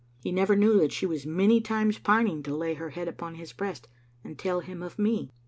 He 0.23 0.31
never 0.31 0.55
knew 0.55 0.79
that 0.79 0.91
she 0.91 1.05
was 1.05 1.27
many 1.27 1.61
times 1.61 1.99
pining 1.99 2.41
to 2.41 2.55
lay 2.57 2.73
her 2.73 2.89
head 2.89 3.07
upon 3.07 3.35
his 3.35 3.53
breast 3.53 3.87
and 4.23 4.35
tell 4.35 4.61
him 4.61 4.81
of 4.81 4.97
me. 4.97 5.29